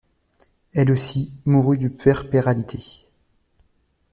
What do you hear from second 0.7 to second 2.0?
Elle aussi mourut de